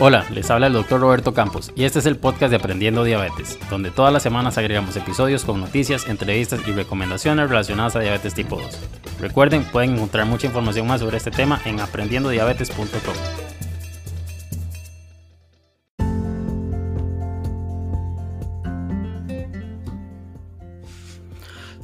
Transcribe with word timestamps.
Hola, 0.00 0.24
les 0.32 0.48
habla 0.48 0.68
el 0.68 0.74
doctor 0.74 1.00
Roberto 1.00 1.34
Campos 1.34 1.72
y 1.74 1.82
este 1.82 1.98
es 1.98 2.06
el 2.06 2.16
podcast 2.16 2.50
de 2.50 2.56
Aprendiendo 2.56 3.02
Diabetes, 3.02 3.58
donde 3.68 3.90
todas 3.90 4.12
las 4.12 4.22
semanas 4.22 4.56
agregamos 4.56 4.94
episodios 4.96 5.44
con 5.44 5.60
noticias, 5.60 6.06
entrevistas 6.06 6.60
y 6.68 6.70
recomendaciones 6.70 7.48
relacionadas 7.48 7.96
a 7.96 8.00
diabetes 8.00 8.32
tipo 8.32 8.60
2. 8.60 8.78
Recuerden, 9.20 9.64
pueden 9.64 9.96
encontrar 9.96 10.24
mucha 10.26 10.46
información 10.46 10.86
más 10.86 11.00
sobre 11.00 11.16
este 11.16 11.32
tema 11.32 11.60
en 11.64 11.80
aprendiendodiabetes.com. 11.80 13.47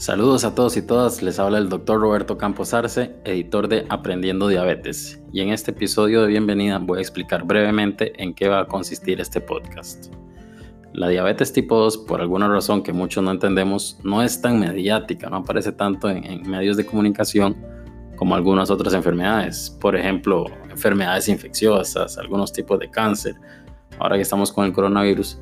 Saludos 0.05 0.45
a 0.45 0.55
todos 0.55 0.77
y 0.77 0.83
todas, 0.83 1.23
les 1.23 1.39
habla 1.39 1.57
el 1.57 1.71
doctor 1.71 1.99
Roberto 1.99 2.37
Campos 2.37 2.75
Arce, 2.75 3.17
editor 3.25 3.69
de 3.69 3.87
Aprendiendo 3.89 4.49
Diabetes, 4.49 5.23
y 5.33 5.41
en 5.41 5.49
este 5.49 5.71
episodio 5.71 6.21
de 6.21 6.29
bienvenida 6.29 6.77
voy 6.77 6.99
a 6.99 7.01
explicar 7.01 7.45
brevemente 7.45 8.13
en 8.23 8.35
qué 8.35 8.49
va 8.49 8.61
a 8.61 8.67
consistir 8.67 9.19
este 9.19 9.41
podcast. 9.41 10.13
La 10.93 11.09
diabetes 11.09 11.55
tipo 11.55 11.79
2, 11.79 11.97
por 11.97 12.21
alguna 12.21 12.49
razón 12.49 12.83
que 12.83 12.93
muchos 12.93 13.25
no 13.25 13.31
entendemos, 13.31 13.99
no 14.05 14.23
es 14.23 14.43
tan 14.43 14.61
mediática, 14.61 15.31
no 15.31 15.37
aparece 15.37 15.73
tanto 15.73 16.11
en, 16.11 16.51
medios 16.51 16.77
de 16.77 16.85
comunicación 16.85 17.57
como 18.17 18.35
algunas 18.35 18.71
otras 18.71 18.93
enfermedades, 18.93 19.75
por 19.81 19.97
ejemplo, 19.97 20.45
enfermedades 20.69 21.31
infecciosas, 21.31 22.19
algunos 22.19 22.53
tipos 22.53 22.79
de 22.79 22.91
cáncer, 22.91 23.37
ahora 23.99 24.17
que 24.17 24.23
estamos 24.23 24.53
con 24.53 24.67
el 24.67 24.75
coronavirus, 24.75 25.39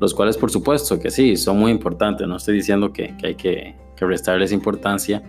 los 0.00 0.12
cuales 0.14 0.36
por 0.36 0.50
supuesto 0.50 0.98
que 0.98 1.12
sí, 1.12 1.36
son 1.36 1.60
muy 1.60 1.70
importantes, 1.70 2.26
no 2.26 2.38
estoy 2.38 2.56
diciendo 2.56 2.92
que 2.92 3.14
hay 3.22 3.36
que 3.36 3.76
que 4.00 4.06
restarles 4.06 4.50
importancia, 4.50 5.22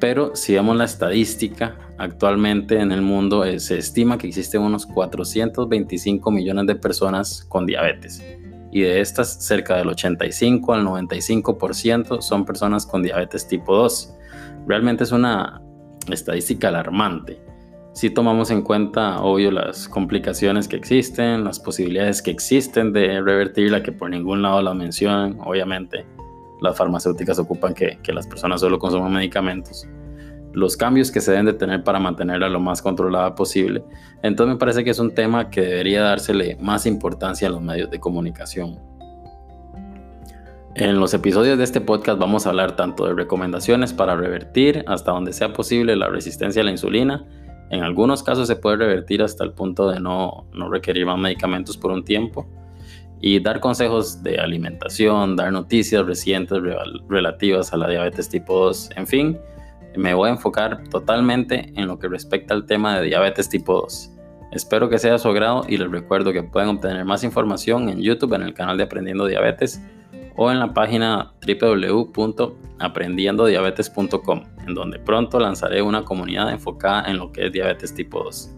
pero 0.00 0.34
si 0.34 0.54
vemos 0.54 0.76
la 0.76 0.84
estadística, 0.84 1.76
actualmente 1.96 2.80
en 2.80 2.90
el 2.90 3.02
mundo 3.02 3.44
eh, 3.44 3.60
se 3.60 3.78
estima 3.78 4.18
que 4.18 4.26
existen 4.26 4.62
unos 4.62 4.84
425 4.84 6.30
millones 6.30 6.66
de 6.66 6.74
personas 6.74 7.44
con 7.48 7.66
diabetes. 7.66 8.22
Y 8.72 8.82
de 8.82 9.00
estas, 9.00 9.44
cerca 9.44 9.76
del 9.76 9.88
85 9.88 10.74
al 10.74 10.84
95% 10.84 12.20
son 12.20 12.44
personas 12.44 12.84
con 12.84 13.02
diabetes 13.02 13.46
tipo 13.46 13.76
2. 13.76 14.14
Realmente 14.66 15.04
es 15.04 15.12
una 15.12 15.60
estadística 16.10 16.68
alarmante. 16.68 17.40
Si 17.92 18.10
tomamos 18.10 18.50
en 18.50 18.62
cuenta, 18.62 19.20
obvio, 19.22 19.50
las 19.50 19.88
complicaciones 19.88 20.68
que 20.68 20.76
existen, 20.76 21.44
las 21.44 21.58
posibilidades 21.58 22.22
que 22.22 22.30
existen 22.30 22.92
de 22.92 23.20
revertirla, 23.20 23.82
que 23.82 23.92
por 23.92 24.10
ningún 24.10 24.42
lado 24.42 24.62
la 24.62 24.74
mencionan, 24.74 25.38
obviamente 25.40 26.06
las 26.60 26.76
farmacéuticas 26.76 27.38
ocupan 27.38 27.74
que, 27.74 27.98
las 28.12 28.26
personas 28.26 28.60
solo 28.60 28.78
consuman 28.78 29.12
medicamentos, 29.12 29.88
los 30.52 30.76
cambios 30.76 31.10
que 31.10 31.20
se 31.20 31.30
deben 31.30 31.46
de 31.46 31.52
tener 31.52 31.84
para 31.84 32.00
mantenerla 32.00 32.48
lo 32.48 32.60
más 32.60 32.82
controlada 32.82 33.34
posible. 33.34 33.84
Entonces 34.22 34.54
me 34.54 34.58
parece 34.58 34.84
que 34.84 34.90
es 34.90 34.98
un 34.98 35.14
tema 35.14 35.48
que 35.48 35.60
debería 35.60 36.02
dársele 36.02 36.56
más 36.60 36.86
importancia 36.86 37.48
a 37.48 37.50
los 37.50 37.62
medios 37.62 37.90
de 37.90 38.00
comunicación. 38.00 38.78
En 40.74 41.00
los 41.00 41.14
episodios 41.14 41.58
de 41.58 41.64
este 41.64 41.80
podcast 41.80 42.18
vamos 42.18 42.46
a 42.46 42.50
hablar 42.50 42.76
tanto 42.76 43.06
de 43.06 43.14
recomendaciones 43.14 43.92
para 43.92 44.16
revertir 44.16 44.84
hasta 44.86 45.12
donde 45.12 45.32
sea 45.32 45.52
posible 45.52 45.96
la 45.96 46.08
resistencia 46.08 46.62
a 46.62 46.64
la 46.64 46.70
insulina. 46.70 47.26
En 47.70 47.82
algunos 47.82 48.22
casos 48.22 48.48
se 48.48 48.56
puede 48.56 48.76
revertir 48.76 49.22
hasta 49.22 49.44
el 49.44 49.52
punto 49.52 49.90
de 49.90 50.00
no, 50.00 50.46
no 50.52 50.68
requerir 50.68 51.06
más 51.06 51.18
medicamentos 51.18 51.76
por 51.76 51.90
un 51.92 52.04
tiempo 52.04 52.48
y 53.20 53.40
dar 53.40 53.60
consejos 53.60 54.22
de 54.22 54.38
alimentación, 54.38 55.36
dar 55.36 55.52
noticias 55.52 56.06
recientes 56.06 56.58
relativas 57.08 57.72
a 57.72 57.76
la 57.76 57.88
diabetes 57.88 58.28
tipo 58.28 58.66
2, 58.66 58.90
en 58.96 59.06
fin, 59.06 59.38
me 59.96 60.14
voy 60.14 60.28
a 60.28 60.32
enfocar 60.32 60.82
totalmente 60.88 61.72
en 61.76 61.86
lo 61.86 61.98
que 61.98 62.08
respecta 62.08 62.54
al 62.54 62.66
tema 62.66 62.98
de 62.98 63.06
diabetes 63.06 63.48
tipo 63.48 63.74
2. 63.74 64.16
Espero 64.52 64.88
que 64.88 64.98
sea 64.98 65.12
de 65.12 65.18
su 65.18 65.28
agrado 65.28 65.64
y 65.68 65.76
les 65.76 65.90
recuerdo 65.90 66.32
que 66.32 66.42
pueden 66.42 66.70
obtener 66.70 67.04
más 67.04 67.22
información 67.22 67.88
en 67.88 68.00
YouTube 68.00 68.34
en 68.34 68.42
el 68.42 68.54
canal 68.54 68.76
de 68.76 68.82
Aprendiendo 68.84 69.26
Diabetes 69.26 69.80
o 70.36 70.50
en 70.50 70.58
la 70.58 70.72
página 70.72 71.34
www.aprendiendodiabetes.com, 71.46 74.42
en 74.66 74.74
donde 74.74 74.98
pronto 74.98 75.38
lanzaré 75.38 75.82
una 75.82 76.04
comunidad 76.04 76.50
enfocada 76.50 77.08
en 77.08 77.18
lo 77.18 77.30
que 77.30 77.46
es 77.46 77.52
diabetes 77.52 77.94
tipo 77.94 78.24
2. 78.24 78.56